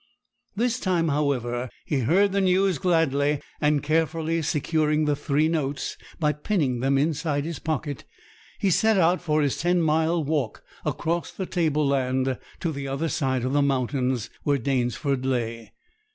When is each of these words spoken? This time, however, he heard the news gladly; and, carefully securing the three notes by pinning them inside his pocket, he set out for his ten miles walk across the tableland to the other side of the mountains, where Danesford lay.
This 0.55 0.79
time, 0.79 1.09
however, 1.09 1.69
he 1.85 1.99
heard 1.99 2.31
the 2.31 2.41
news 2.41 2.79
gladly; 2.79 3.39
and, 3.61 3.83
carefully 3.83 4.41
securing 4.41 5.05
the 5.05 5.15
three 5.15 5.47
notes 5.47 5.95
by 6.19 6.33
pinning 6.33 6.79
them 6.79 6.97
inside 6.97 7.45
his 7.45 7.59
pocket, 7.59 8.03
he 8.57 8.71
set 8.71 8.97
out 8.97 9.21
for 9.21 9.43
his 9.43 9.57
ten 9.59 9.79
miles 9.79 10.25
walk 10.27 10.63
across 10.85 11.29
the 11.31 11.45
tableland 11.45 12.39
to 12.61 12.71
the 12.71 12.87
other 12.87 13.09
side 13.09 13.45
of 13.45 13.53
the 13.53 13.61
mountains, 13.61 14.31
where 14.41 14.57
Danesford 14.57 15.23
lay. 15.23 15.71